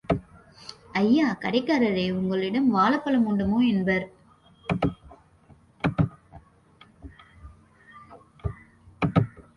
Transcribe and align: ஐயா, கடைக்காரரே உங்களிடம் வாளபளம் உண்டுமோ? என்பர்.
ஐயா, 0.91 1.37
கடைக்காரரே 1.41 2.11
உங்களிடம் 2.11 2.75
வாளபளம் 2.75 3.27
உண்டுமோ? 3.27 3.67
என்பர். 3.67 4.05